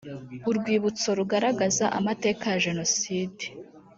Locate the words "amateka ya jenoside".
1.99-3.43